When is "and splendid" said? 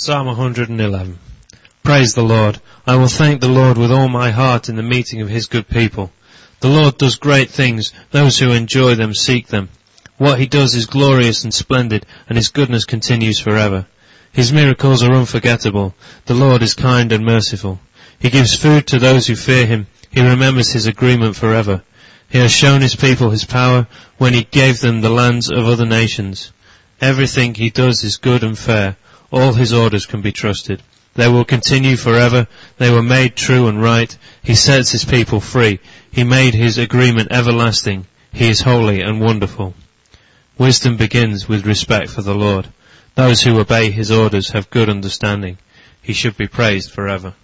11.42-12.06